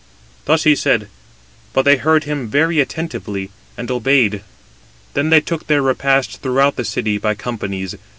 [0.45, 1.09] Thus he said:
[1.73, 4.41] but they heard him very attentively, and obeyed.
[5.13, 7.93] Then they took their repast throughout the city, by companies.